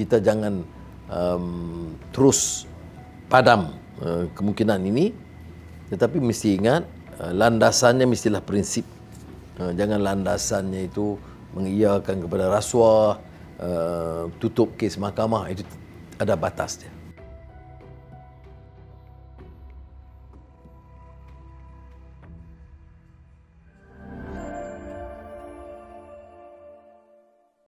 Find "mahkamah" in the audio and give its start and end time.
14.96-15.50